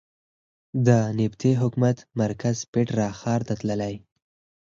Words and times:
د 0.87 0.89
نبطي 1.19 1.51
حکومت 1.61 1.97
مرکز 2.21 2.57
پېټرا 2.73 3.07
ښار 3.19 3.41
ته 3.47 3.53
تللې. 3.59 3.95